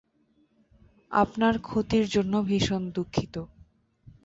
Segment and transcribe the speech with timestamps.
[1.11, 3.35] আপনার ক্ষতির জন্য ভীষণ দুঃখিত।